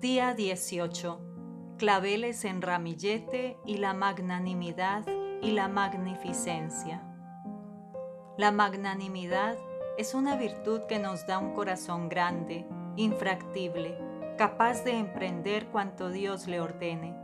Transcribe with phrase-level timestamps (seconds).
[0.00, 1.20] Día 18.
[1.76, 5.04] Claveles en ramillete y la magnanimidad
[5.42, 7.02] y la magnificencia.
[8.38, 9.58] La magnanimidad
[9.98, 12.66] es una virtud que nos da un corazón grande,
[12.96, 13.98] infractible,
[14.38, 17.14] capaz de emprender cuanto Dios le ordene.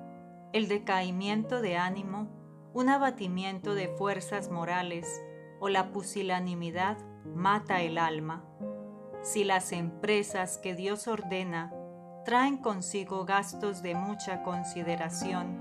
[0.52, 2.28] El decaimiento de ánimo,
[2.74, 5.24] un abatimiento de fuerzas morales
[5.60, 8.44] o la pusilanimidad mata el alma.
[9.22, 11.72] Si las empresas que Dios ordena
[12.26, 15.60] traen consigo gastos de mucha consideración,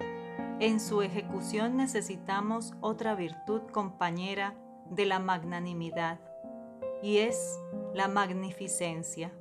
[0.59, 4.55] en su ejecución necesitamos otra virtud compañera
[4.89, 6.19] de la magnanimidad,
[7.03, 7.59] y es
[7.93, 9.31] la magnificencia.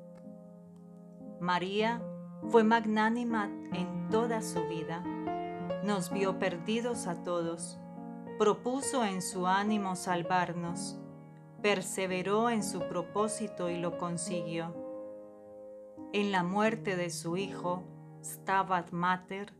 [1.41, 2.02] María
[2.51, 5.02] fue magnánima en toda su vida.
[5.82, 7.79] Nos vio perdidos a todos.
[8.38, 10.98] Propuso en su ánimo salvarnos.
[11.62, 14.84] Perseveró en su propósito y lo consiguió.
[16.12, 17.82] En la muerte de su hijo,
[18.23, 19.52] Stabat Mater,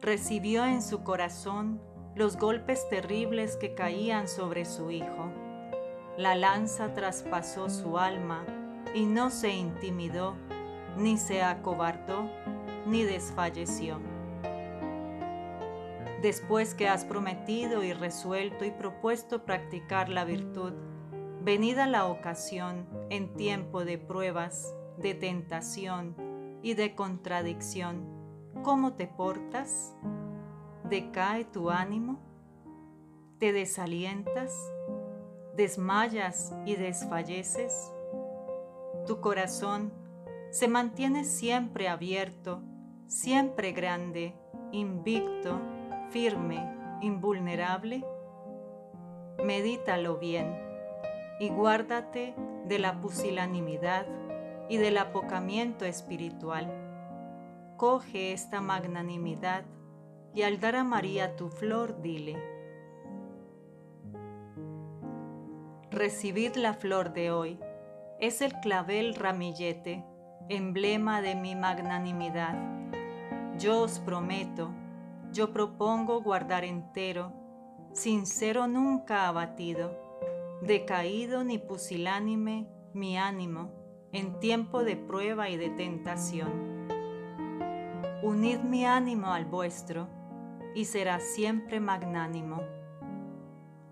[0.00, 1.80] recibió en su corazón
[2.14, 5.32] los golpes terribles que caían sobre su hijo.
[6.16, 8.44] La lanza traspasó su alma
[8.94, 10.36] y no se intimidó,
[10.96, 12.30] ni se acobardó,
[12.86, 13.98] ni desfalleció.
[16.22, 20.72] Después que has prometido y resuelto y propuesto practicar la virtud,
[21.42, 26.14] venida la ocasión en tiempo de pruebas, de tentación
[26.62, 28.06] y de contradicción,
[28.62, 29.94] ¿cómo te portas?
[30.88, 32.18] ¿Decae tu ánimo?
[33.38, 34.54] ¿Te desalientas?
[35.56, 37.92] ¿Desmayas y desfalleces?
[39.06, 39.92] Tu corazón
[40.50, 42.62] se mantiene siempre abierto,
[43.06, 44.34] siempre grande,
[44.72, 45.60] invicto,
[46.10, 46.66] firme,
[47.02, 48.04] invulnerable.
[49.42, 50.56] Medítalo bien
[51.40, 52.34] y guárdate
[52.66, 54.06] de la pusilanimidad
[54.68, 56.72] y del apocamiento espiritual.
[57.76, 59.64] Coge esta magnanimidad
[60.34, 62.36] y al dar a María tu flor, dile,
[65.94, 67.60] Recibid la flor de hoy,
[68.18, 70.04] es el clavel ramillete,
[70.48, 72.56] emblema de mi magnanimidad.
[73.60, 74.72] Yo os prometo,
[75.32, 77.32] yo propongo guardar entero,
[77.92, 79.96] sincero nunca abatido,
[80.62, 83.70] decaído ni pusilánime mi ánimo,
[84.14, 86.86] en tiempo de prueba y de tentación.
[88.22, 90.08] Unid mi ánimo al vuestro,
[90.72, 92.62] y será siempre magnánimo.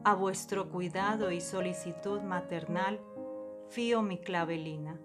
[0.05, 3.01] A vuestro cuidado y solicitud maternal,
[3.69, 5.01] fío mi clavelina.